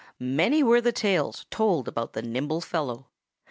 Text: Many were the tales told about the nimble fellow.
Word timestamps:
Many 0.19 0.63
were 0.63 0.81
the 0.81 0.91
tales 0.91 1.45
told 1.51 1.87
about 1.87 2.13
the 2.13 2.23
nimble 2.23 2.59
fellow. 2.61 3.05